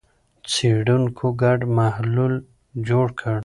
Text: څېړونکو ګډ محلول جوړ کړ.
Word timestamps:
څېړونکو 0.51 1.25
ګډ 1.41 1.59
محلول 1.77 2.33
جوړ 2.87 3.07
کړ. 3.19 3.37